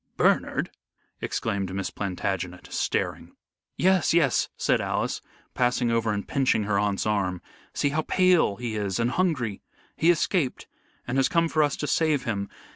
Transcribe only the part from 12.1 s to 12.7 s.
him.